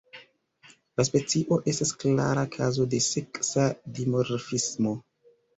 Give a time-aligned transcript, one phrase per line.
[1.01, 3.67] La specio estas klara kazo de seksa
[4.01, 4.99] dimorfismo.